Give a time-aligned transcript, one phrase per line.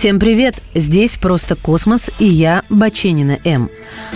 [0.00, 0.62] Всем привет!
[0.74, 3.68] Здесь «Просто космос» и я, Баченина М.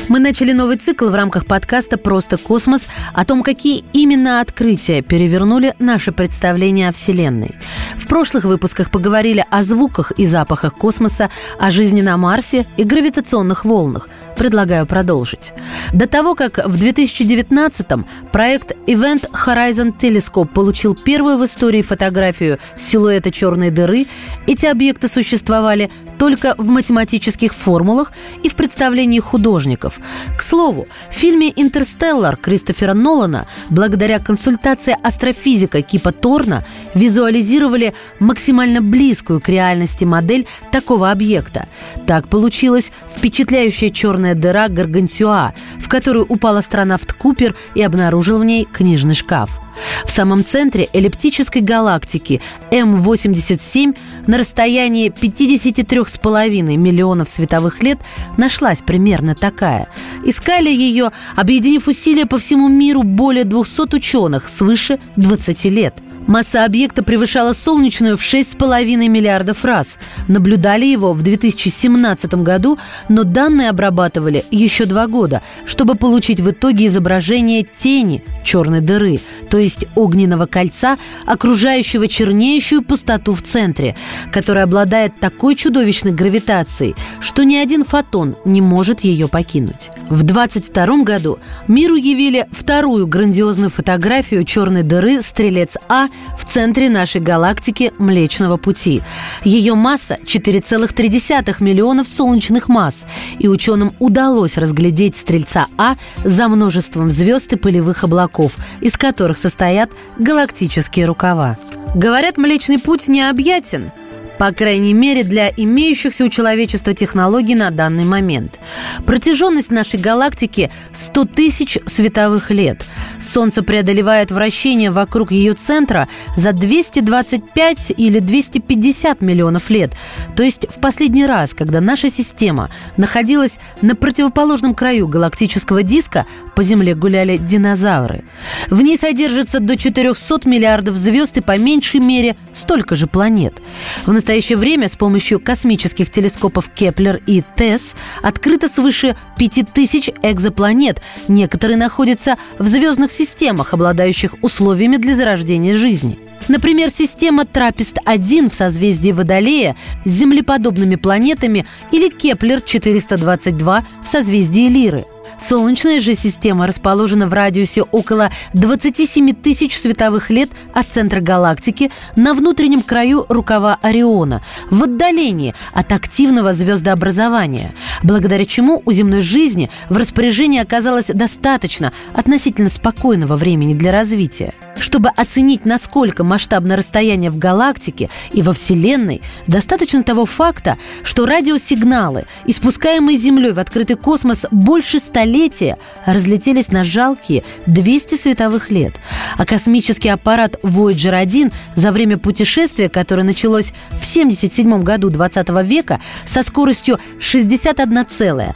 [0.08, 5.74] Мы начали новый цикл в рамках подкаста «Просто космос» о том, какие именно открытия перевернули
[5.78, 7.56] наше представление о Вселенной.
[7.98, 13.66] В прошлых выпусках поговорили о звуках и запахах космоса, о жизни на Марсе и гравитационных
[13.66, 14.08] волнах.
[14.36, 15.52] Предлагаю продолжить.
[15.92, 23.30] До того, как в 2019-м проект Event Horizon Telescope получил первую в истории фотографию силуэта
[23.30, 24.06] черной дыры,
[24.46, 29.98] эти объекты существовали только в математических формулах и в представлении художников.
[30.36, 39.40] К слову, в фильме «Интерстеллар» Кристофера Нолана благодаря консультации астрофизика Кипа Торна визуализировали максимально близкую
[39.40, 41.68] к реальности модель такого объекта.
[42.06, 48.66] Так получилась впечатляющая черная дыра Гаргантюа, в которую упал астронавт Купер и обнаружил в ней
[48.70, 49.60] книжный шкаф.
[50.04, 52.40] В самом центре эллиптической галактики
[52.70, 57.98] М87 на расстоянии 53,5 миллионов световых лет
[58.36, 59.88] нашлась примерно такая.
[60.24, 65.94] Искали ее, объединив усилия по всему миру более 200 ученых свыше 20 лет–
[66.26, 69.98] Масса объекта превышала солнечную в 6,5 миллиардов раз.
[70.26, 72.78] Наблюдали его в 2017 году,
[73.10, 79.58] но данные обрабатывали еще два года, чтобы получить в итоге изображение тени черной дыры, то
[79.58, 83.94] есть огненного кольца, окружающего чернеющую пустоту в центре,
[84.32, 89.90] которая обладает такой чудовищной гравитацией, что ни один фотон не может ее покинуть.
[90.08, 91.38] В 2022 году
[91.68, 99.02] миру явили вторую грандиозную фотографию черной дыры «Стрелец-А» в центре нашей галактики Млечного Пути.
[99.44, 103.06] Ее масса 4,3 миллионов солнечных масс,
[103.38, 109.90] и ученым удалось разглядеть Стрельца А за множеством звезд и пылевых облаков, из которых состоят
[110.18, 111.56] галактические рукава.
[111.94, 113.92] Говорят, Млечный Путь необъятен–
[114.38, 118.58] по крайней мере, для имеющихся у человечества технологий на данный момент.
[119.06, 122.84] Протяженность нашей галактики 100 тысяч световых лет.
[123.18, 129.92] Солнце преодолевает вращение вокруг ее центра за 225 или 250 миллионов лет.
[130.36, 136.62] То есть в последний раз, когда наша система находилась на противоположном краю галактического диска, по
[136.62, 138.24] Земле гуляли динозавры.
[138.70, 143.60] В ней содержится до 400 миллиардов звезд и по меньшей мере столько же планет.
[144.06, 151.02] В настоящее время с помощью космических телескопов Кеплер и TESS открыто свыше 5000 экзопланет.
[151.28, 156.18] Некоторые находятся в звездных системах, обладающих условиями для зарождения жизни.
[156.48, 159.76] Например, система TRAPPIST-1 в созвездии Водолея
[160.06, 165.04] с землеподобными планетами или Кеплер-422 в созвездии Лиры–
[165.38, 172.34] Солнечная же система расположена в радиусе около 27 тысяч световых лет от центра галактики на
[172.34, 179.96] внутреннем краю рукава Ориона, в отдалении от активного звездообразования, благодаря чему у земной жизни в
[179.96, 184.54] распоряжении оказалось достаточно относительно спокойного времени для развития.
[184.78, 192.26] Чтобы оценить, насколько масштабно расстояние в галактике и во Вселенной, достаточно того факта, что радиосигналы,
[192.46, 198.94] испускаемые Землей в открытый космос больше столетия, разлетелись на жалкие 200 световых лет.
[199.38, 206.00] А космический аппарат Voyager 1 за время путешествия, которое началось в 77 году 20 века
[206.24, 208.54] со скоростью 61,2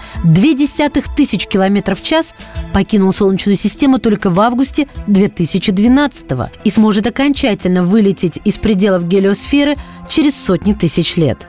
[1.16, 2.34] тысяч километров в час,
[2.74, 9.76] покинул Солнечную систему только в августе 2012 2017 и сможет окончательно вылететь из пределов гелиосферы
[10.08, 11.47] через сотни тысяч лет.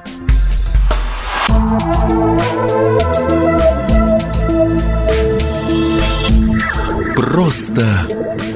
[7.49, 7.87] Просто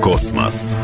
[0.03, 0.77] космос.